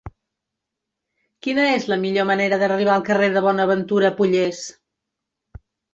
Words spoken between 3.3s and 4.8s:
de Bonaventura Pollés?